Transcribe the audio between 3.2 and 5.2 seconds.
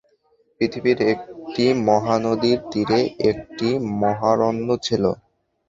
একটি মহারণ্য ছিল।